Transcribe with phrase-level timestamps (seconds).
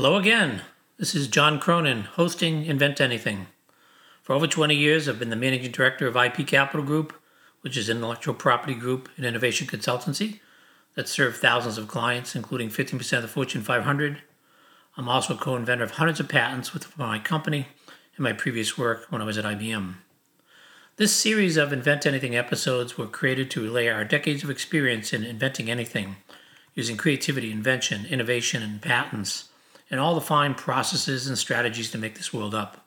[0.00, 0.62] Hello again.
[0.96, 3.48] This is John Cronin, hosting Invent Anything.
[4.22, 7.12] For over 20 years, I've been the managing director of IP Capital Group,
[7.60, 10.40] which is an intellectual property group and innovation consultancy
[10.94, 14.22] that serves thousands of clients, including 15% of the Fortune 500.
[14.96, 17.66] I'm also a co inventor of hundreds of patents with my company
[18.16, 19.96] and my previous work when I was at IBM.
[20.96, 25.24] This series of Invent Anything episodes were created to relay our decades of experience in
[25.24, 26.16] inventing anything,
[26.74, 29.49] using creativity, invention, innovation, and patents
[29.90, 32.86] and all the fine processes and strategies to make this world up.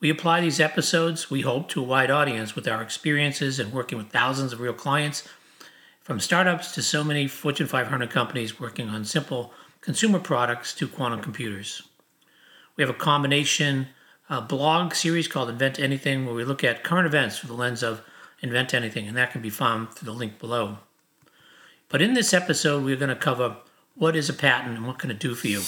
[0.00, 3.98] We apply these episodes, we hope, to a wide audience with our experiences and working
[3.98, 5.26] with thousands of real clients,
[6.02, 11.20] from startups to so many Fortune 500 companies working on simple consumer products to quantum
[11.20, 11.82] computers.
[12.76, 13.88] We have a combination
[14.30, 17.82] uh, blog series called Invent Anything, where we look at current events through the lens
[17.82, 18.02] of
[18.40, 20.78] Invent Anything, and that can be found through the link below.
[21.88, 23.56] But in this episode, we're going to cover
[23.94, 25.60] what is a patent and what can it do for you.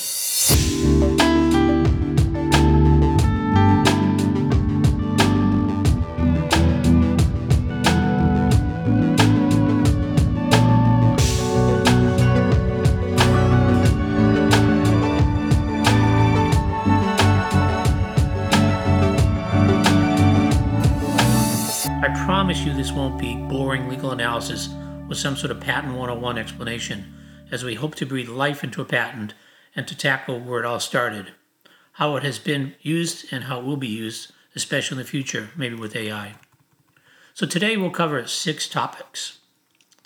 [24.31, 24.69] Analysis
[25.09, 27.13] with some sort of patent 101 explanation,
[27.51, 29.35] as we hope to breathe life into a patent
[29.75, 31.33] and to tackle where it all started,
[31.95, 35.51] how it has been used and how it will be used, especially in the future,
[35.57, 36.35] maybe with AI.
[37.35, 39.41] So today we'll cover six topics.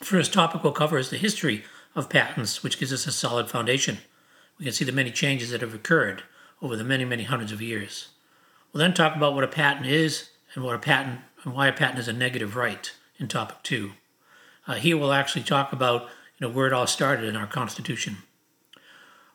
[0.03, 1.62] First topic we'll cover is the history
[1.94, 3.98] of patents, which gives us a solid foundation.
[4.59, 6.22] We can see the many changes that have occurred
[6.62, 8.09] over the many, many hundreds of years.
[8.72, 11.75] We'll then talk about what a patent is and what a patent and why a
[11.75, 13.92] patent is a negative right in topic two.
[14.67, 16.03] Uh, here we'll actually talk about
[16.39, 18.19] you know where it all started in our Constitution.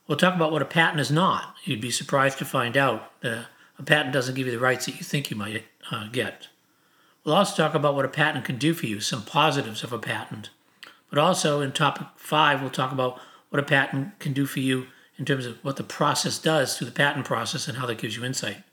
[0.07, 1.55] We'll talk about what a patent is not.
[1.63, 3.45] You'd be surprised to find out that
[3.77, 6.47] a patent doesn't give you the rights that you think you might uh, get.
[7.23, 9.99] We'll also talk about what a patent can do for you, some positives of a
[9.99, 10.49] patent.
[11.09, 14.87] But also in topic five, we'll talk about what a patent can do for you
[15.17, 18.15] in terms of what the process does through the patent process and how that gives
[18.15, 18.63] you insight.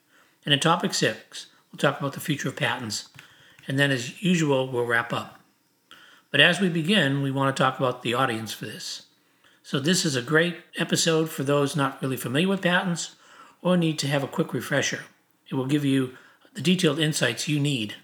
[0.45, 3.09] And in topic six, we'll talk about the future of patents.
[3.69, 5.36] And then, as usual, we'll wrap up.
[6.31, 9.07] But as we begin, we want to talk about the audience for this.
[9.63, 13.17] So, this is a great episode for those not really familiar with patents
[13.63, 15.05] or need to have a quick refresher.
[15.49, 16.17] It will give you
[16.55, 17.95] the detailed insights you need.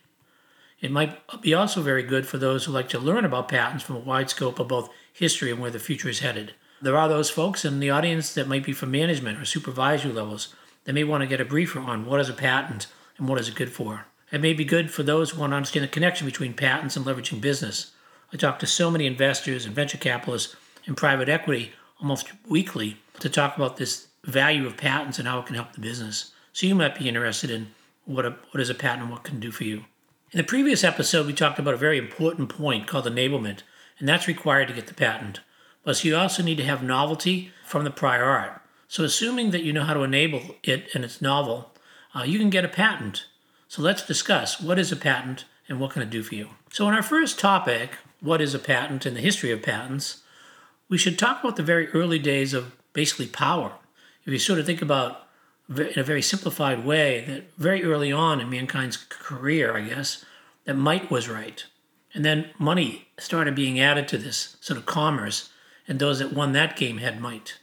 [0.81, 3.97] It might be also very good for those who like to learn about patents from
[3.97, 6.55] a wide scope of both history and where the future is headed.
[6.81, 10.53] There are those folks in the audience that might be from management or supervisory levels
[10.85, 13.49] that may want to get a briefer on what is a patent and what is
[13.49, 14.07] it good for.
[14.33, 17.07] It may be good for those who want to understand the connection between patents and
[17.07, 17.93] leveraging business.
[18.33, 20.57] I talk to so many investors and venture capitalists
[20.87, 25.47] in private equity almost weekly to talk about this value of patents and how it
[25.47, 26.33] can help the business.
[26.53, 27.69] So you might be interested in
[28.05, 29.85] what, a, what is a patent and what can do for you.
[30.33, 33.61] In the previous episode, we talked about a very important point called enablement,
[33.99, 35.41] and that's required to get the patent.
[35.85, 38.63] But you also need to have novelty from the prior art.
[38.89, 41.73] So, assuming that you know how to enable it and it's novel,
[42.15, 43.27] uh, you can get a patent.
[43.69, 46.51] So, let's discuss what is a patent and what can it do for you.
[46.71, 50.23] So, in our first topic, what is a patent and the history of patents,
[50.89, 53.73] we should talk about the very early days of basically power.
[54.25, 55.27] If you sort of think about
[55.69, 60.25] in a very simplified way that very early on in mankind's career, I guess,
[60.65, 61.65] that might was right.
[62.15, 65.51] And then money started being added to this sort of commerce,
[65.89, 67.59] and those that won that game had might.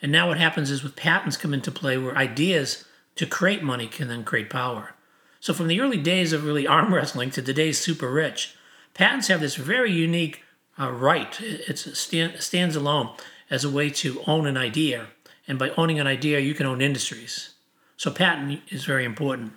[0.00, 2.84] And now what happens is with patents come into play where ideas
[3.16, 4.94] to create money can then create power.
[5.44, 8.56] So from the early days of really arm wrestling to today's super rich,
[8.94, 10.42] patents have this very unique
[10.80, 11.38] uh, right.
[11.38, 13.10] It stand, stands alone
[13.50, 15.08] as a way to own an idea.
[15.46, 17.50] And by owning an idea, you can own industries.
[17.98, 19.52] So patent is very important.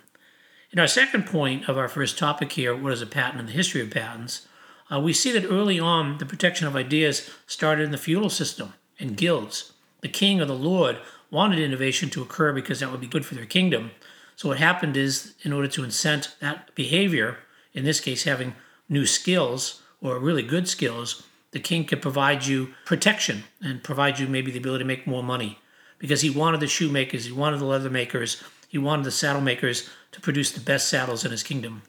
[0.72, 3.52] In our second point of our first topic here, what is a patent and the
[3.52, 4.46] history of patents,
[4.92, 8.74] uh, we see that early on the protection of ideas started in the feudal system
[9.00, 9.72] and guilds.
[10.02, 10.98] The king or the lord
[11.30, 13.92] wanted innovation to occur because that would be good for their kingdom.
[14.38, 17.38] So what happened is, in order to incent that behavior,
[17.74, 18.54] in this case having
[18.88, 24.28] new skills, or really good skills, the king could provide you protection and provide you
[24.28, 25.58] maybe the ability to make more money
[25.98, 29.90] because he wanted the shoemakers, he wanted the leather makers, he wanted the saddle makers
[30.12, 31.82] to produce the best saddles in his kingdom.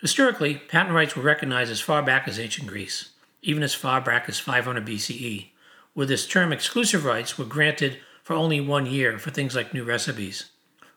[0.00, 3.08] Historically, patent rights were recognized as far back as ancient Greece,
[3.42, 5.48] even as far back as 500 BCE,
[5.94, 9.82] where this term exclusive rights were granted for only one year for things like new
[9.82, 10.50] recipes.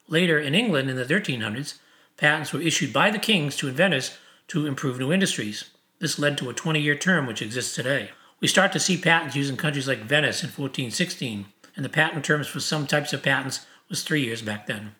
[0.07, 1.79] Later, in England in the 1300s,
[2.17, 4.17] patents were issued by the kings to inventors
[4.47, 5.65] to improve new industries.
[6.00, 8.11] This led to a 20 year term which exists today.
[8.39, 11.45] We start to see patents used in countries like Venice in 1416,
[11.75, 14.95] and the patent terms for some types of patents was three years back then.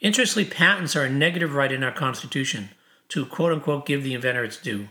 [0.00, 2.70] Interestingly, patents are a negative right in our Constitution
[3.08, 4.88] to quote unquote give the inventor its due.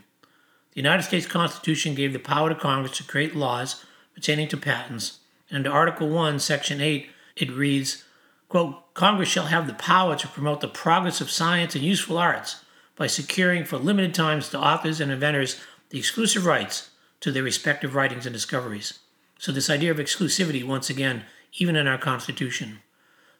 [0.73, 3.83] The United States Constitution gave the power to Congress to create laws
[4.13, 5.19] pertaining to patents,
[5.49, 8.03] and under Article 1, Section 8, it reads,
[8.49, 12.63] quote, Congress shall have the power to promote the progress of science and useful arts
[12.95, 15.59] by securing for limited times to authors and inventors
[15.89, 18.99] the exclusive rights to their respective writings and discoveries.
[19.37, 21.23] So, this idea of exclusivity, once again,
[21.57, 22.79] even in our Constitution.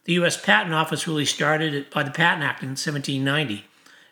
[0.06, 0.40] The U.S.
[0.40, 3.66] Patent Office really started by the Patent Act in 1790,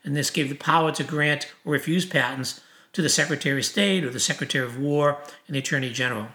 [0.04, 2.62] and this gave the power to grant or refuse patents
[2.94, 6.28] to the Secretary of State or the Secretary of War and the Attorney General.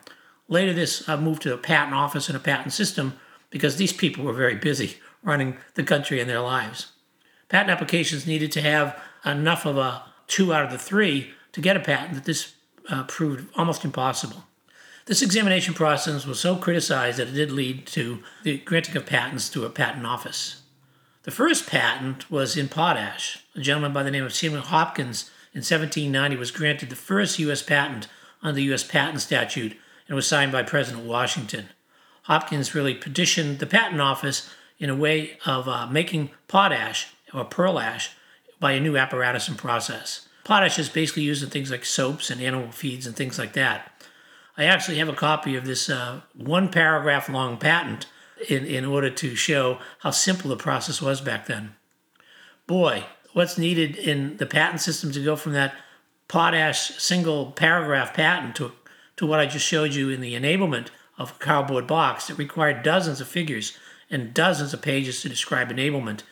[0.48, 3.18] Later, this uh, moved to the patent office and a patent system
[3.50, 6.92] because these people were very busy running the country and their lives.
[7.48, 11.76] Patent applications needed to have enough of a two out of the three to get
[11.76, 12.54] a patent that this
[12.88, 14.44] uh, proved almost impossible.
[15.06, 19.48] This examination process was so criticized that it did lead to the granting of patents
[19.50, 20.62] to a patent office.
[21.22, 23.44] The first patent was in potash.
[23.54, 27.62] A gentleman by the name of Samuel Hopkins in 1790 was granted the first U.S.
[27.62, 28.06] patent
[28.42, 28.84] under the U.S.
[28.84, 31.70] patent statute and was signed by President Washington.
[32.28, 37.78] Hopkins really petitioned the patent office in a way of uh, making potash or pearl
[37.78, 38.10] ash
[38.60, 40.28] by a new apparatus and process.
[40.44, 44.04] Potash is basically used in things like soaps and animal feeds and things like that.
[44.58, 48.06] I actually have a copy of this uh, one paragraph long patent
[48.46, 51.76] in, in order to show how simple the process was back then.
[52.66, 55.74] Boy, what's needed in the patent system to go from that
[56.28, 58.72] potash single paragraph patent to,
[59.16, 62.82] to what I just showed you in the enablement of a cardboard box that required
[62.82, 63.76] dozens of figures
[64.10, 66.22] and dozens of pages to describe enablement.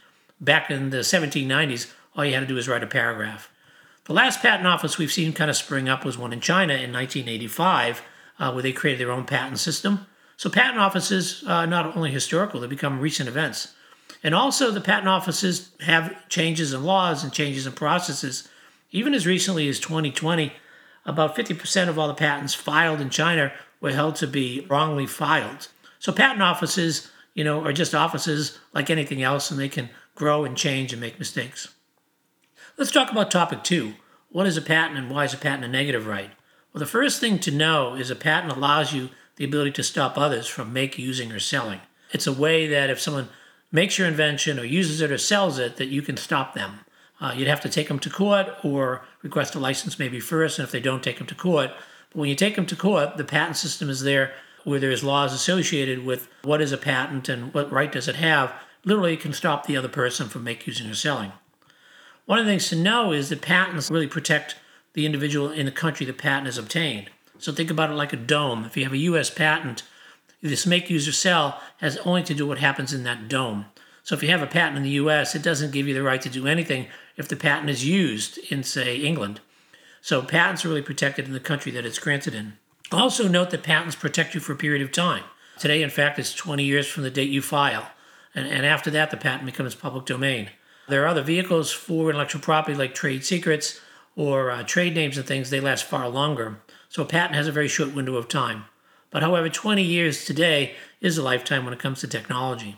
[0.40, 3.50] Back in the 1790s, all you had to do was write a paragraph.
[4.04, 6.92] The last patent office we've seen kind of spring up was one in China in
[6.92, 8.02] 1985,
[8.38, 10.06] uh, where they created their own patent system.
[10.36, 13.74] So patent offices uh, not only historical, they become recent events.
[14.22, 18.48] And also the patent offices have changes in laws and changes in processes.
[18.92, 20.52] Even as recently as 2020,
[21.04, 25.68] about 50% of all the patents filed in China were held to be wrongly filed.
[25.98, 30.44] So patent offices, you know, are just offices like anything else and they can grow
[30.44, 31.74] and change and make mistakes.
[32.76, 33.94] Let's talk about topic two.
[34.30, 36.30] What is a patent and why is a patent a negative right?
[36.72, 40.18] Well, the first thing to know is a patent allows you the ability to stop
[40.18, 41.80] others from making, using, or selling.
[42.12, 43.28] It's a way that if someone
[43.72, 46.80] makes your invention or uses it or sells it, that you can stop them.
[47.20, 50.66] Uh, you'd have to take them to court or request a license maybe first, and
[50.66, 51.70] if they don't take them to court.
[52.10, 54.32] But when you take them to court, the patent system is there
[54.64, 58.52] where there's laws associated with what is a patent and what right does it have.
[58.84, 61.32] Literally, it can stop the other person from making, using, or selling.
[62.24, 64.56] One of the things to know is that patents really protect
[64.94, 67.10] the individual in the country the patent is obtained.
[67.38, 68.64] So think about it like a dome.
[68.64, 69.30] If you have a U.S.
[69.30, 69.84] patent,
[70.42, 73.66] this make, use, or sell has only to do what happens in that dome.
[74.02, 76.20] So if you have a patent in the U.S., it doesn't give you the right
[76.22, 79.40] to do anything if the patent is used in, say, England.
[80.06, 82.58] So patents are really protected in the country that it's granted in.
[82.92, 85.24] Also note that patents protect you for a period of time.
[85.58, 87.88] Today, in fact, it's 20 years from the date you file.
[88.32, 90.50] And, and after that, the patent becomes public domain.
[90.88, 93.80] There are other vehicles for intellectual property like trade secrets
[94.14, 96.60] or uh, trade names and things, they last far longer.
[96.88, 98.66] So a patent has a very short window of time.
[99.10, 102.76] But however, 20 years today is a lifetime when it comes to technology.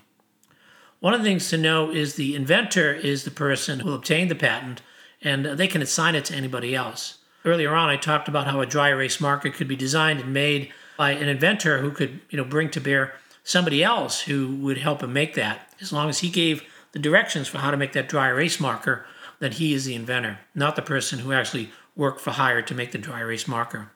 [1.01, 4.35] One of the things to know is the inventor is the person who obtained the
[4.35, 4.81] patent
[5.21, 7.18] and they can assign it to anybody else.
[7.49, 10.71] Earlier on, I talked about how a dry erase marker could be designed and made
[10.99, 15.03] by an inventor who could, you know, bring to bear somebody else who would help
[15.03, 16.63] him make that, as long as he gave
[16.93, 19.07] the directions for how to make that dry erase marker,
[19.39, 22.93] then he is the inventor, not the person who actually worked for hire to make
[22.93, 23.91] the dry erase marker.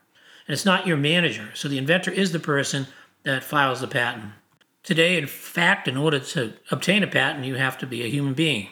[0.47, 1.50] And it's not your manager.
[1.52, 2.87] So the inventor is the person
[3.25, 4.32] that files the patent.
[4.82, 8.32] Today, in fact, in order to obtain a patent, you have to be a human
[8.32, 8.68] being.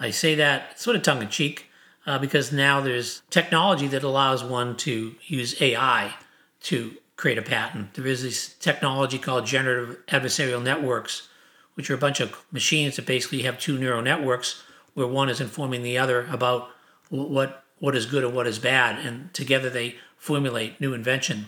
[0.00, 1.65] I say that sort of tongue in cheek
[2.06, 6.14] uh, because now there's technology that allows one to use AI
[6.62, 7.94] to create a patent.
[7.94, 11.28] There is this technology called generative adversarial networks
[11.76, 14.62] which are a bunch of machines that basically have two neural networks
[14.94, 16.70] where one is informing the other about
[17.10, 21.44] what what is good and what is bad, and together they formulate new invention.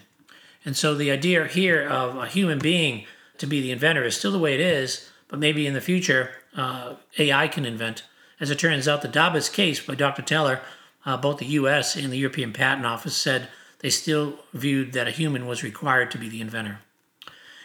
[0.62, 3.07] And so the idea here of a human being
[3.38, 6.33] to be the inventor is still the way it is, but maybe in the future
[6.55, 8.05] uh, AI can invent.
[8.40, 10.23] As it turns out, the DABUS case by Dr.
[10.23, 10.61] Thaler,
[11.04, 11.97] uh, both the U.S.
[11.97, 13.49] and the European Patent Office said
[13.80, 16.80] they still viewed that a human was required to be the inventor.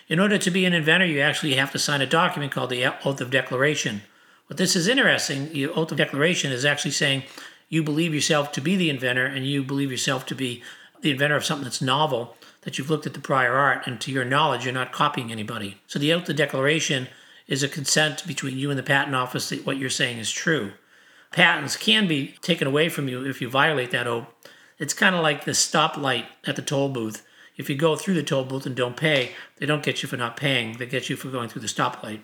[0.08, 2.86] In order to be an inventor, you actually have to sign a document called the
[3.06, 4.02] Oath of Declaration.
[4.48, 7.24] What this is interesting, the Oath of Declaration is actually saying
[7.70, 10.62] you believe yourself to be the inventor and you believe yourself to be
[11.02, 14.12] the inventor of something that's novel that you've looked at the prior art and to
[14.12, 15.78] your knowledge you're not copying anybody.
[15.88, 17.08] So the oath of declaration
[17.48, 20.72] is a consent between you and the patent office that what you're saying is true.
[21.32, 24.28] Patents can be taken away from you if you violate that oath.
[24.78, 27.26] It's kind of like the stoplight at the toll booth.
[27.56, 30.18] If you go through the toll booth and don't pay, they don't get you for
[30.18, 32.22] not paying, they get you for going through the stoplight.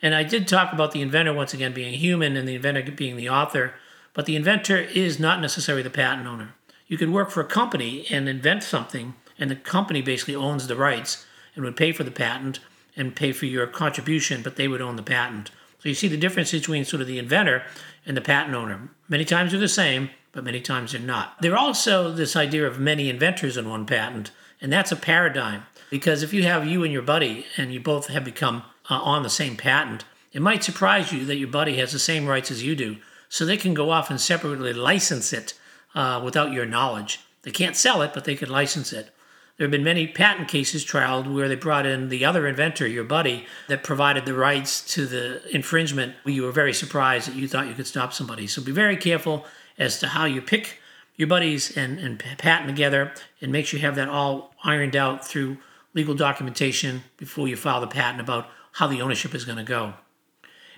[0.00, 3.16] And I did talk about the inventor once again being human and the inventor being
[3.16, 3.74] the author,
[4.14, 6.54] but the inventor is not necessarily the patent owner.
[6.86, 10.76] You could work for a company and invent something, and the company basically owns the
[10.76, 12.58] rights and would pay for the patent
[12.96, 15.50] and pay for your contribution, but they would own the patent.
[15.78, 17.64] So you see the difference between sort of the inventor
[18.06, 18.88] and the patent owner.
[19.08, 21.40] Many times they're the same, but many times they're not.
[21.40, 24.30] There are also this idea of many inventors in one patent,
[24.60, 25.64] and that's a paradigm.
[25.90, 29.22] Because if you have you and your buddy and you both have become uh, on
[29.22, 32.62] the same patent, it might surprise you that your buddy has the same rights as
[32.62, 32.96] you do.
[33.28, 35.54] So they can go off and separately license it
[35.94, 37.20] uh, without your knowledge.
[37.42, 39.12] They can't sell it, but they can license it.
[39.56, 43.04] There have been many patent cases trialed where they brought in the other inventor, your
[43.04, 46.14] buddy, that provided the rights to the infringement.
[46.24, 48.46] You were very surprised that you thought you could stop somebody.
[48.46, 49.44] So be very careful
[49.78, 50.80] as to how you pick
[51.16, 55.26] your buddies and, and patent together and make sure you have that all ironed out
[55.26, 55.58] through
[55.94, 59.92] legal documentation before you file the patent about how the ownership is going to go.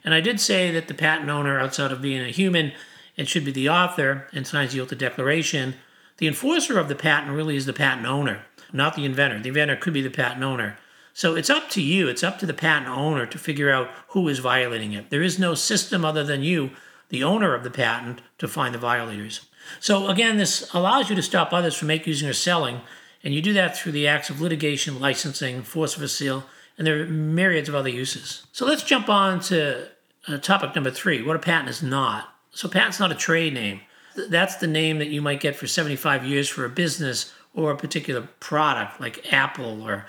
[0.05, 2.73] And I did say that the patent owner, outside of being a human,
[3.17, 5.75] and should be the author and signs the oath of declaration,
[6.19, 8.43] the enforcer of the patent really is the patent owner,
[8.75, 9.41] not the inventor.
[9.41, 10.77] The inventor could be the patent owner.
[11.15, 14.29] So it's up to you, it's up to the patent owner to figure out who
[14.29, 15.11] is violating it.
[15.11, 16.71] There is no system other than you
[17.09, 19.47] the owner of the patent to find the violators.
[19.79, 22.81] So again, this allows you to stop others from making, using, or selling,
[23.23, 26.45] and you do that through the acts of litigation, licensing, force of a seal,
[26.77, 28.47] and there are myriads of other uses.
[28.53, 29.89] So let's jump on to
[30.27, 32.35] uh, topic number three: what a patent is not.
[32.51, 33.81] So patent's not a trade name.
[34.29, 37.77] That's the name that you might get for 75 years for a business or a
[37.77, 40.07] particular product, like Apple or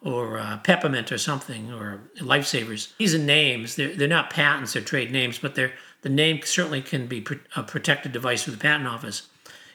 [0.00, 2.92] or uh, peppermint or something or lifesavers.
[2.98, 3.74] These are names.
[3.74, 4.72] They're, they're not patents.
[4.72, 7.26] They're trade names, but they're the name certainly can be
[7.56, 9.28] a protected device through the patent office.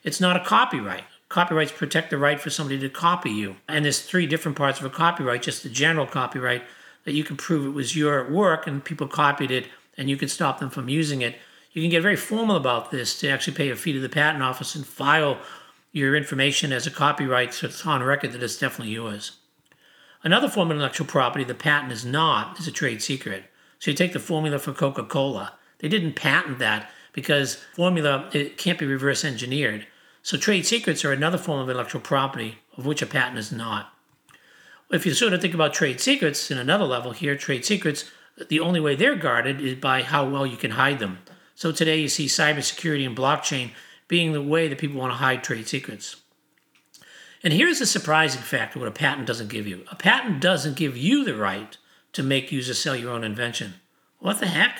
[0.04, 1.04] It's not a copyright.
[1.28, 3.58] Copyrights protect the right for somebody to copy you.
[3.68, 6.64] And there's three different parts of a copyright, just the general copyright
[7.04, 10.30] that you can prove it was your work and people copied it and you can
[10.30, 11.36] stop them from using it.
[11.74, 14.44] You can get very formal about this to actually pay a fee to the patent
[14.44, 15.40] office and file
[15.94, 19.38] your information as a copyright so it's on record that it's definitely yours.
[20.24, 23.46] Another form of intellectual property the patent is not is a trade secret.
[23.80, 25.54] So you take the formula for Coca Cola.
[25.80, 29.86] They didn't patent that because formula it can't be reverse engineered.
[30.24, 33.94] So trade secrets are another form of intellectual property of which a patent is not.
[34.90, 38.10] If you sort of think about trade secrets in another level here, trade secrets,
[38.48, 41.20] the only way they're guarded is by how well you can hide them.
[41.56, 43.72] So today you see cybersecurity and blockchain
[44.08, 46.18] being the way that people want to hide trade secrets.
[47.44, 49.84] And here's a surprising fact what a patent doesn't give you.
[49.92, 51.78] A patent doesn't give you the right
[52.14, 53.74] to make, use, or sell your own invention.
[54.20, 54.80] What the heck?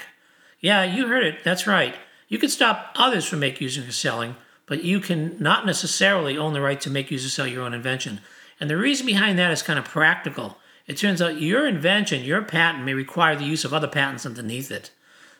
[0.60, 1.44] Yeah, you heard it.
[1.44, 1.96] That's right.
[2.30, 6.54] You can stop others from making, using, or selling, but you can not necessarily own
[6.54, 8.22] the right to make, use, or sell your own invention.
[8.60, 10.58] And the reason behind that is kind of practical.
[10.88, 14.72] It turns out your invention, your patent, may require the use of other patents underneath
[14.72, 14.92] it.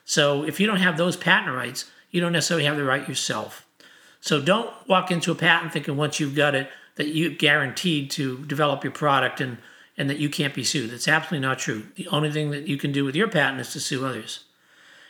[0.04, 3.66] So if you don't have those patent rights, you don't necessarily have the right yourself.
[4.24, 8.38] So don't walk into a patent thinking once you've got it that you're guaranteed to
[8.46, 9.58] develop your product and,
[9.98, 10.90] and that you can't be sued.
[10.90, 11.82] That's absolutely not true.
[11.96, 14.44] The only thing that you can do with your patent is to sue others.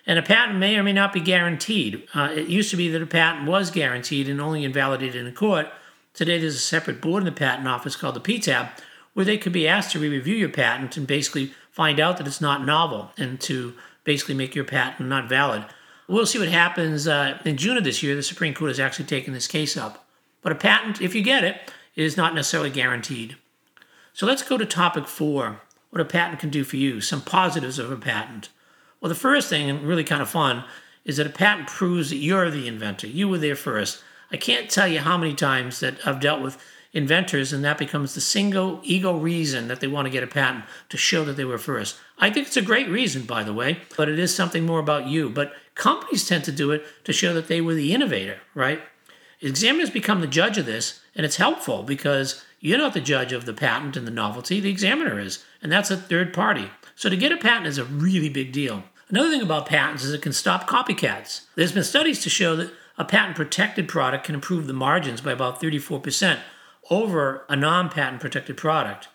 [0.04, 2.08] And a patent may or may not be guaranteed.
[2.12, 5.32] Uh, it used to be that a patent was guaranteed and only invalidated in a
[5.32, 5.68] court.
[6.12, 8.68] Today, there's a separate board in the patent office called the PTAB
[9.12, 12.26] where they could be asked to re review your patent and basically find out that
[12.26, 15.66] it's not novel and to basically make your patent not valid.
[16.06, 18.14] We'll see what happens uh, in June of this year.
[18.14, 20.06] The Supreme Court has actually taken this case up.
[20.42, 23.36] But a patent, if you get it, is not necessarily guaranteed.
[24.12, 25.60] So let's go to topic four
[25.94, 28.48] what a patent can do for you, some positives of a patent.
[29.00, 30.64] Well, the first thing, and really kind of fun,
[31.04, 33.06] is that a patent proves that you're the inventor.
[33.06, 34.02] You were there first.
[34.32, 36.60] I can't tell you how many times that I've dealt with
[36.94, 40.64] inventors, and that becomes the single ego reason that they want to get a patent
[40.88, 41.96] to show that they were first.
[42.18, 45.08] I think it's a great reason, by the way, but it is something more about
[45.08, 45.28] you.
[45.28, 48.80] But companies tend to do it to show that they were the innovator, right?
[49.40, 53.44] Examiners become the judge of this, and it's helpful because you're not the judge of
[53.44, 56.70] the patent and the novelty, the examiner is, and that's a third party.
[56.94, 58.84] So to get a patent is a really big deal.
[59.08, 61.42] Another thing about patents is it can stop copycats.
[61.56, 65.32] There's been studies to show that a patent protected product can improve the margins by
[65.32, 66.38] about 34%
[66.90, 69.08] over a non patent protected product.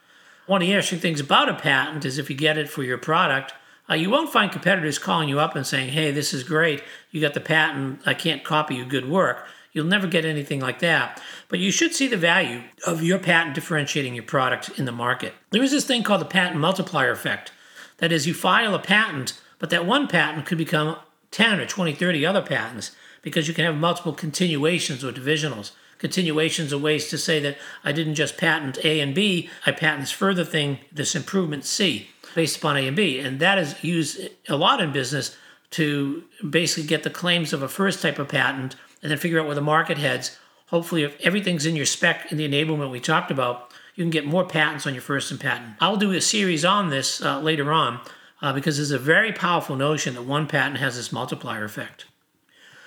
[0.45, 2.97] One of the interesting things about a patent is if you get it for your
[2.97, 3.53] product,
[3.89, 6.83] uh, you won't find competitors calling you up and saying, hey, this is great.
[7.11, 8.01] You got the patent.
[8.05, 9.45] I can't copy your good work.
[9.71, 11.21] You'll never get anything like that.
[11.47, 15.33] But you should see the value of your patent differentiating your product in the market.
[15.51, 17.51] There is this thing called the patent multiplier effect.
[17.97, 20.97] That is, you file a patent, but that one patent could become
[21.31, 25.71] 10 or 20, 30 other patents because you can have multiple continuations or divisionals.
[25.99, 30.01] Continuations are ways to say that I didn't just patent A and B, I patent
[30.01, 33.19] this further thing, this improvement C, based upon A and B.
[33.19, 35.37] And that is used a lot in business
[35.71, 39.45] to basically get the claims of a first type of patent and then figure out
[39.45, 40.37] where the market heads.
[40.67, 44.25] Hopefully, if everything's in your spec in the enablement we talked about, you can get
[44.25, 45.75] more patents on your first and patent.
[45.81, 47.99] I'll do a series on this uh, later on
[48.41, 52.05] uh, because it's a very powerful notion that one patent has this multiplier effect.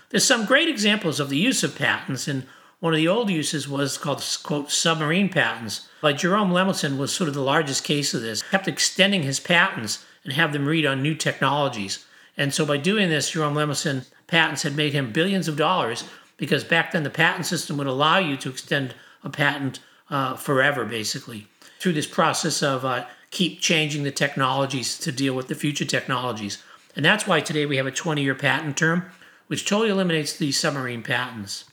[0.08, 2.46] There's some great examples of the use of patents, and
[2.82, 5.88] one of the old uses was called, quote, submarine patents.
[6.02, 10.04] Like Jerome Lemelson was sort of the largest case of this, kept extending his patents
[10.24, 12.04] and have them read on new technologies.
[12.36, 16.02] And so by doing this, Jerome Lemelson patents had made him billions of dollars
[16.38, 19.78] because back then the patent system would allow you to extend a patent
[20.10, 21.46] uh, forever, basically,
[21.78, 26.60] through this process of uh, keep changing the technologies to deal with the future technologies.
[26.96, 29.04] And that's why today we have a 20 year patent term,
[29.46, 31.66] which totally eliminates the submarine patents.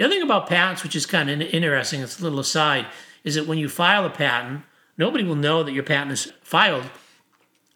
[0.00, 2.86] The other thing about patents, which is kind of interesting, it's a little aside,
[3.22, 4.62] is that when you file a patent,
[4.96, 6.88] nobody will know that your patent is filed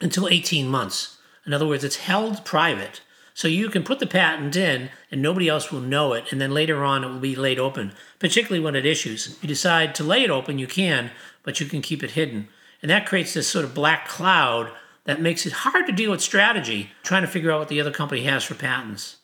[0.00, 1.19] until 18 months.
[1.45, 3.02] In other words, it's held private.
[3.35, 6.52] So you can put the patent in and nobody else will know it, and then
[6.52, 9.26] later on it will be laid open, particularly when it issues.
[9.26, 11.11] If you decide to lay it open, you can,
[11.43, 12.49] but you can keep it hidden.
[12.81, 14.73] And that creates this sort of black cloud
[15.04, 17.90] that makes it hard to deal with strategy, trying to figure out what the other
[17.90, 19.19] company has for patents.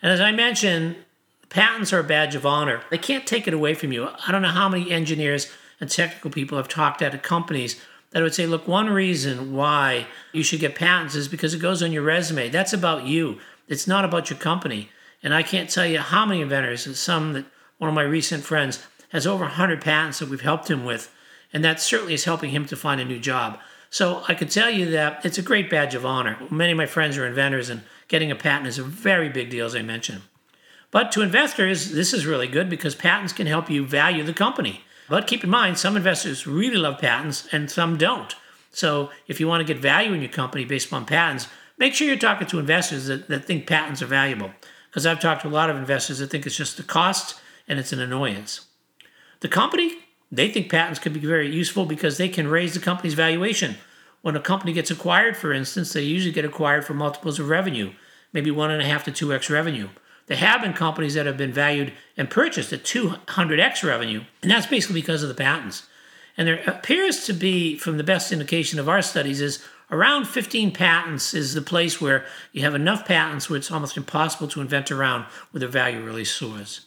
[0.00, 0.96] And as I mentioned,
[1.50, 2.80] patents are a badge of honor.
[2.90, 4.08] They can't take it away from you.
[4.26, 7.80] I don't know how many engineers and technical people have talked at companies
[8.10, 11.82] that would say, look, one reason why you should get patents is because it goes
[11.82, 12.48] on your resume.
[12.48, 13.38] That's about you.
[13.68, 14.88] It's not about your company.
[15.22, 17.44] And I can't tell you how many inventors, some that
[17.78, 21.12] one of my recent friends has over 100 patents that we've helped him with.
[21.52, 23.58] And that certainly is helping him to find a new job.
[23.90, 26.38] So I could tell you that it's a great badge of honor.
[26.48, 29.66] Many of my friends are inventors, and getting a patent is a very big deal,
[29.66, 30.22] as I mentioned.
[30.90, 34.82] But to investors, this is really good because patents can help you value the company.
[35.08, 38.34] But keep in mind, some investors really love patents and some don't.
[38.72, 41.48] So if you want to get value in your company based upon patents,
[41.78, 44.50] make sure you're talking to investors that, that think patents are valuable.
[44.88, 47.78] Because I've talked to a lot of investors that think it's just a cost and
[47.78, 48.66] it's an annoyance.
[49.40, 49.94] The company,
[50.30, 53.76] they think patents could be very useful because they can raise the company's valuation.
[54.22, 57.92] When a company gets acquired, for instance, they usually get acquired for multiples of revenue,
[58.32, 59.88] maybe one and a half to two x revenue.
[60.30, 64.68] There have been companies that have been valued and purchased at 200x revenue, and that's
[64.68, 65.88] basically because of the patents.
[66.36, 70.70] And there appears to be, from the best indication of our studies, is around 15
[70.70, 74.92] patents is the place where you have enough patents where it's almost impossible to invent
[74.92, 76.82] around where the value really soars.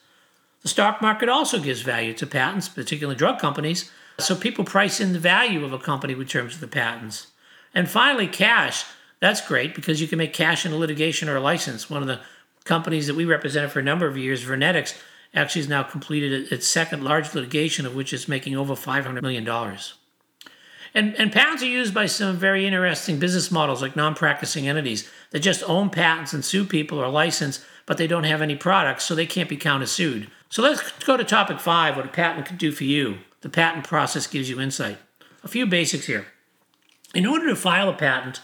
[0.62, 5.12] The stock market also gives value to patents, particularly drug companies, so people price in
[5.12, 7.28] the value of a company with terms of the patents.
[7.76, 8.86] And finally, cash.
[9.20, 11.90] That's great because you can make cash in a litigation or a license.
[11.90, 12.22] One of the
[12.64, 14.98] companies that we represented for a number of years, VirnetX,
[15.34, 19.48] actually has now completed its second large litigation, of which is making over $500 million.
[20.96, 25.10] And, and patents are used by some very interesting business models like non practicing entities
[25.32, 29.04] that just own patents and sue people or license, but they don't have any products,
[29.04, 30.28] so they can't be countersued.
[30.50, 33.20] So let's go to topic five what a patent can do for you.
[33.42, 34.98] The patent process gives you insight.
[35.44, 36.28] A few basics here.
[37.16, 38.42] In order to file a patent,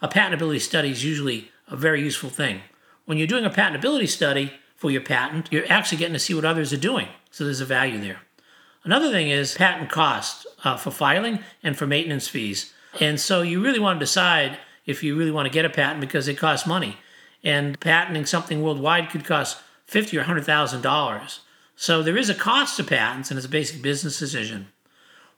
[0.00, 2.62] a patentability study is usually a very useful thing
[3.04, 6.44] when you're doing a patentability study for your patent, you're actually getting to see what
[6.44, 7.08] others are doing.
[7.30, 8.20] So there's a value there.
[8.84, 12.72] Another thing is patent cost uh, for filing and for maintenance fees.
[13.00, 16.00] And so you really want to decide if you really want to get a patent
[16.00, 16.96] because it costs money.
[17.44, 21.40] And patenting something worldwide could cost fifty or hundred thousand dollars.
[21.76, 24.68] So there is a cost to patents, and it's a basic business decision.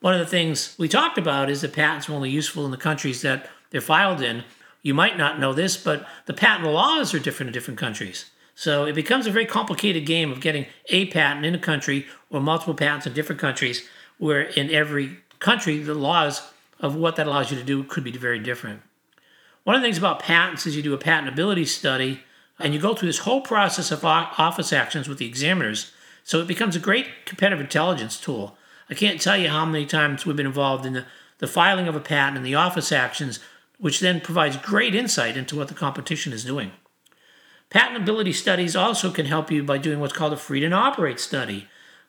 [0.00, 2.77] One of the things we talked about is that patents are only useful in the
[2.77, 4.44] countries that they're filed in,
[4.85, 8.27] you might not know this, but the patent laws are different in different countries.
[8.55, 12.40] So it becomes a very complicated game of getting a patent in a country or
[12.40, 17.51] multiple patents in different countries, where in every country, the laws of what that allows
[17.51, 18.83] you to do could be very different.
[19.64, 22.20] One of the things about patents is you do a patentability study
[22.59, 25.92] and you go through this whole process of office actions with the examiners.
[26.25, 28.59] So it becomes a great competitive intelligence tool.
[28.90, 31.07] I can't tell you how many times we've been involved in the,
[31.38, 33.40] the filing of a patent and the office actions
[33.79, 36.73] which then provides great insight into what the competition is doing.
[37.71, 41.67] Patentability studies also can help you by doing what's called a freedom to operate study.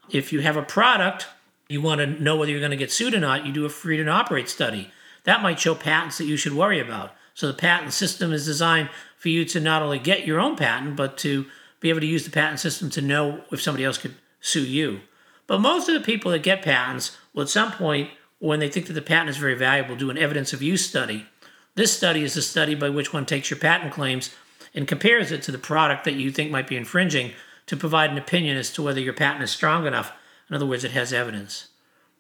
[0.10, 1.28] If you have a product,
[1.67, 3.69] you want to know whether you're going to get sued or not, you do a
[3.69, 4.91] freedom to operate study.
[5.23, 7.13] That might show patents that you should worry about.
[7.34, 10.95] So the patent system is designed for you to not only get your own patent,
[10.95, 11.45] but to
[11.80, 15.01] be able to use the patent system to know if somebody else could sue you.
[15.47, 18.88] But most of the people that get patents will at some point, when they think
[18.88, 21.25] that the patent is very valuable, do an evidence of use study.
[21.75, 24.33] This study is a study by which one takes your patent claims
[24.73, 27.33] and compares it to the product that you think might be infringing
[27.65, 30.13] to provide an opinion as to whether your patent is strong enough.
[30.49, 31.67] In other words, it has evidence.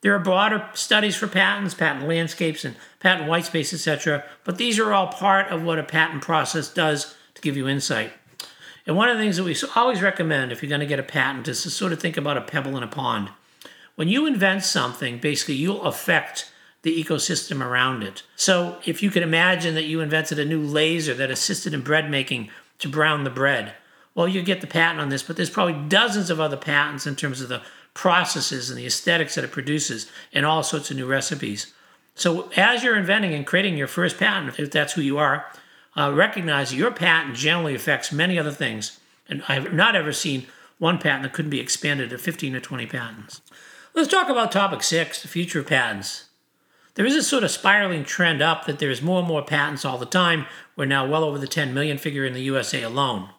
[0.01, 4.77] There are broader studies for patents, patent landscapes, and patent white space, etc., but these
[4.77, 8.11] are all part of what a patent process does to give you insight.
[8.85, 11.03] And one of the things that we always recommend if you're going to get a
[11.03, 13.29] patent is to sort of think about a pebble in a pond.
[13.95, 16.51] When you invent something, basically you'll affect
[16.85, 18.21] the ecosystem around it.
[18.35, 22.11] So if you could imagine that you invented a new laser that assisted in bread
[22.11, 23.73] making to brown the bread,
[24.13, 27.15] well, you get the patent on this, but there's probably dozens of other patents in
[27.15, 27.63] terms of the
[27.95, 31.73] processes and the aesthetics that it produces and all sorts of new recipes.
[32.13, 35.43] So as you're inventing and creating your first patent, if that's who you are,
[35.97, 38.99] uh, recognize your patent generally affects many other things.
[39.27, 40.45] And I have not ever seen
[40.77, 43.41] one patent that couldn't be expanded to 15 or 20 patents.
[43.95, 46.25] Let's talk about topic six the future of patents.
[46.95, 49.97] There is a sort of spiraling trend up that there's more and more patents all
[49.97, 50.45] the time.
[50.77, 53.29] We're now well over the 10 million figure in the USA alone.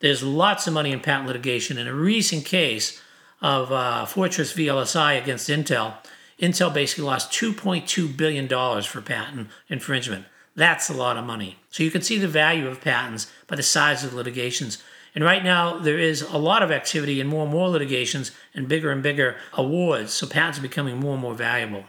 [0.00, 1.78] There's lots of money in patent litigation.
[1.78, 3.00] In a recent case
[3.40, 5.94] of uh, Fortress VLSI against Intel,
[6.38, 8.48] Intel basically lost $2.2 billion
[8.82, 10.26] for patent infringement.
[10.54, 11.56] That's a lot of money.
[11.70, 14.82] So you can see the value of patents by the size of the litigations.
[15.14, 18.68] And right now, there is a lot of activity and more and more litigations and
[18.68, 20.12] bigger and bigger awards.
[20.12, 21.84] So patents are becoming more and more valuable.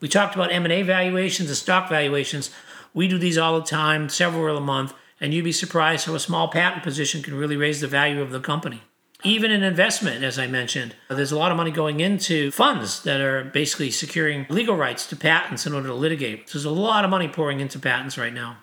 [0.00, 2.50] We talked about M&A valuations and stock valuations.
[2.94, 6.20] We do these all the time, several a month, and you'd be surprised how a
[6.20, 8.82] small patent position can really raise the value of the company.
[9.24, 13.20] Even in investment, as I mentioned, there's a lot of money going into funds that
[13.20, 16.48] are basically securing legal rights to patents in order to litigate.
[16.48, 18.58] So there's a lot of money pouring into patents right now.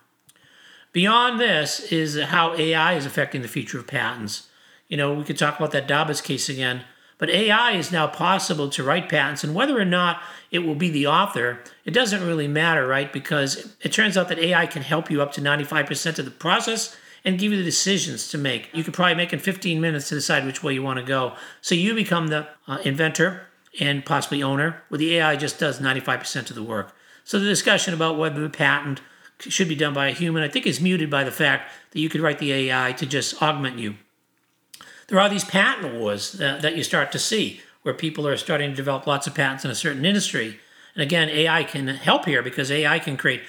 [0.93, 4.47] Beyond this is how AI is affecting the future of patents.
[4.87, 6.83] You know, we could talk about that DABUS case again,
[7.17, 10.89] but AI is now possible to write patents, and whether or not it will be
[10.89, 13.11] the author, it doesn't really matter, right?
[13.11, 16.95] Because it turns out that AI can help you up to 95% of the process
[17.23, 18.69] and give you the decisions to make.
[18.73, 21.33] You could probably make in 15 minutes to decide which way you want to go.
[21.61, 23.47] So you become the uh, inventor
[23.79, 26.93] and possibly owner, where the AI just does 95% of the work.
[27.23, 29.01] So the discussion about whether the patent
[29.39, 32.09] should be done by a human, I think, is muted by the fact that you
[32.09, 33.95] could write the AI to just augment you.
[35.07, 38.71] There are these patent wars that, that you start to see where people are starting
[38.71, 40.59] to develop lots of patents in a certain industry.
[40.95, 43.43] And again, AI can help here because AI can create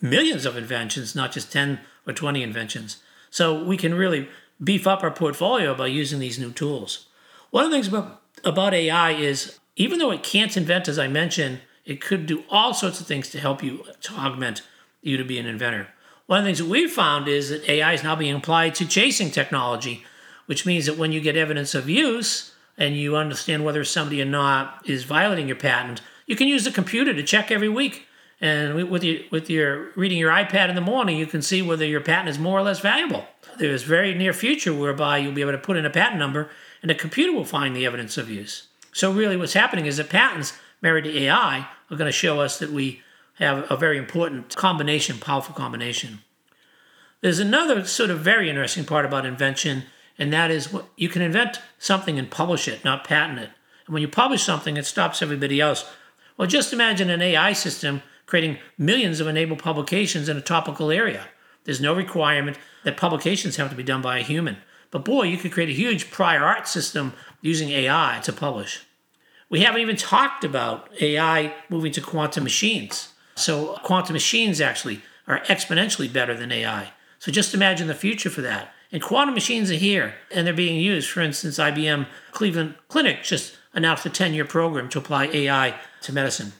[0.00, 3.02] millions of inventions, not just 10 or 20 inventions.
[3.30, 4.28] So we can really
[4.62, 7.06] beef up our portfolio by using these new tools.
[7.50, 11.08] One of the things about, about AI is even though it can't invent, as I
[11.08, 14.62] mentioned, it could do all sorts of things to help you to augment
[15.00, 15.88] you to be an inventor.
[16.26, 18.86] One of the things that we've found is that AI is now being applied to
[18.86, 20.04] chasing technology,
[20.48, 24.24] which means that when you get evidence of use and you understand whether somebody or
[24.24, 28.06] not is violating your patent, you can use the computer to check every week
[28.40, 31.84] and with your, with your reading your iPad in the morning, you can see whether
[31.84, 33.26] your patent is more or less valuable.
[33.58, 36.48] There's very near future whereby you'll be able to put in a patent number
[36.80, 38.68] and the computer will find the evidence of use.
[38.92, 42.58] So really what's happening is that patents married to AI are going to show us
[42.60, 43.02] that we
[43.34, 46.20] have a very important combination, powerful combination.
[47.20, 49.84] There's another sort of very interesting part about invention,
[50.18, 53.50] and that is what you can invent something and publish it, not patent it.
[53.86, 55.88] And when you publish something, it stops everybody else.
[56.36, 61.26] Well, just imagine an AI system creating millions of enabled publications in a topical area.
[61.64, 64.58] There's no requirement that publications have to be done by a human.
[64.90, 68.82] But boy, you could create a huge prior art system using AI to publish.
[69.50, 73.12] We haven't even talked about AI moving to quantum machines.
[73.34, 76.92] So, quantum machines actually are exponentially better than AI.
[77.18, 78.72] So, just imagine the future for that.
[78.90, 81.10] And quantum machines are here and they're being used.
[81.10, 86.12] For instance, IBM Cleveland Clinic just announced a 10 year program to apply AI to
[86.12, 86.52] medicine.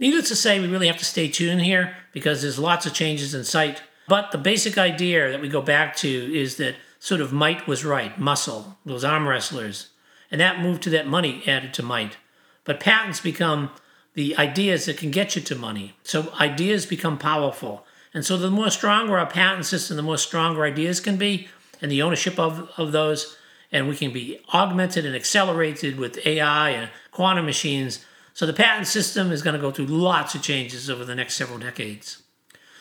[0.00, 3.34] Needless to say, we really have to stay tuned here because there's lots of changes
[3.34, 3.82] in sight.
[4.08, 7.84] But the basic idea that we go back to is that sort of might was
[7.84, 9.90] right, muscle, those arm wrestlers.
[10.30, 12.16] And that moved to that money added to might.
[12.64, 13.70] But patents become
[14.14, 15.94] the ideas that can get you to money.
[16.02, 17.86] So ideas become powerful.
[18.14, 21.48] And so the more stronger our patent system, the more stronger ideas can be,
[21.82, 23.36] and the ownership of, of those,
[23.70, 28.88] and we can be augmented and accelerated with AI and quantum machines so the patent
[28.88, 32.22] system is going to go through lots of changes over the next several decades.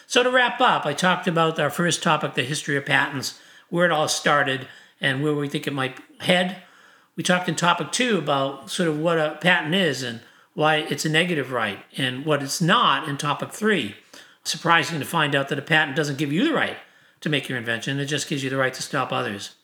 [0.08, 3.86] So to wrap up, I talked about our first topic, the history of patents, where
[3.86, 4.68] it all started,
[5.00, 6.64] and where we think it might head.
[7.16, 10.22] We talked in topic two about sort of what a patent is and
[10.56, 13.96] why it's a negative right, and what it's not in topic three.
[14.44, 16.78] Surprising to find out that a patent doesn't give you the right
[17.22, 19.56] to make your invention, it just gives you the right to stop others.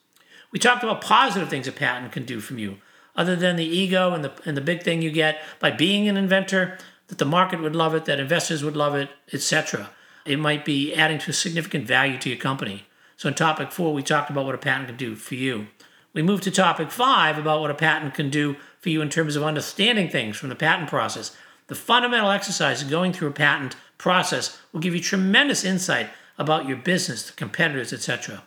[0.51, 2.77] We talked about positive things a patent can do from you,
[3.15, 6.17] other than the ego and the, and the big thing you get by being an
[6.17, 9.89] inventor, that the market would love it, that investors would love it, etc.
[10.25, 12.85] It might be adding to significant value to your company.
[13.17, 15.67] So in topic four, we talked about what a patent can do for you.
[16.13, 19.35] We moved to topic five about what a patent can do for you in terms
[19.35, 21.35] of understanding things from the patent process.
[21.69, 26.67] The fundamental exercise of going through a patent process will give you tremendous insight about
[26.67, 28.43] your business, the competitors, etc.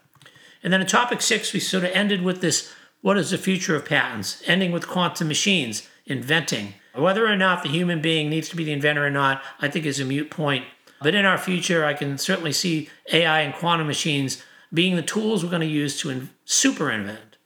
[0.62, 3.76] And then in topic six, we sort of ended with this what is the future
[3.76, 6.74] of patents, ending with quantum machines, inventing.
[6.94, 9.86] Whether or not the human being needs to be the inventor or not, I think
[9.86, 10.64] is a mute point.
[11.00, 14.42] But in our future, I can certainly see AI and quantum machines
[14.74, 17.36] being the tools we're going to use to super invent.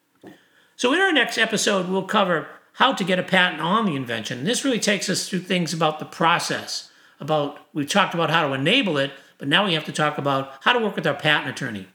[0.77, 4.39] So, in our next episode, we'll cover how to get a patent on the invention.
[4.39, 6.91] And this really takes us through things about the process.
[7.19, 10.53] About we've talked about how to enable it, but now we have to talk about
[10.61, 11.89] how to work with our patent attorney.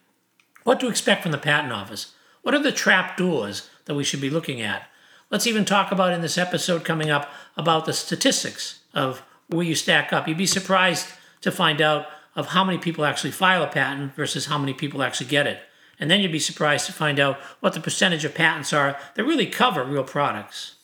[0.63, 2.13] What to expect from the patent office?
[2.41, 4.87] What are the trap doors that we should be looking at?
[5.29, 9.75] Let's even talk about in this episode coming up about the statistics of where you
[9.75, 10.27] stack up.
[10.27, 11.07] You'd be surprised
[11.41, 15.03] to find out of how many people actually file a patent versus how many people
[15.03, 15.59] actually get it.
[16.01, 19.23] And then you'd be surprised to find out what the percentage of patents are that
[19.23, 20.75] really cover real products.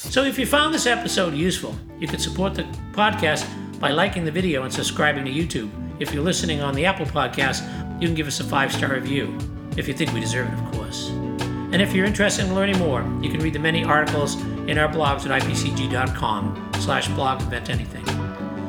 [0.00, 3.46] So if you found this episode useful, you can support the podcast
[3.78, 5.70] by liking the video and subscribing to YouTube.
[6.00, 7.62] If you're listening on the Apple Podcast,
[8.00, 9.36] you can give us a five star review,
[9.76, 11.08] if you think we deserve it, of course.
[11.10, 14.88] And if you're interested in learning more, you can read the many articles in our
[14.88, 18.06] blogs at ipcg.com slash blog invent anything.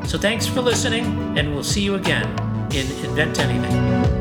[0.05, 2.27] So thanks for listening, and we'll see you again
[2.71, 4.18] in Invent Anything.